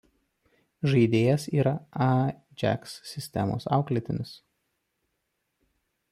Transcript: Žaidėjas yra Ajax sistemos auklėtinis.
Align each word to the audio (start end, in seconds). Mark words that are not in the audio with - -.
Žaidėjas 0.91 1.43
yra 1.57 1.73
Ajax 2.05 2.95
sistemos 3.09 3.67
auklėtinis. 3.77 4.31